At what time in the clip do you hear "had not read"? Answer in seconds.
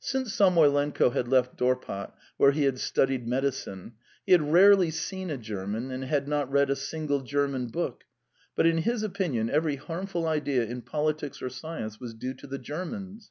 6.02-6.68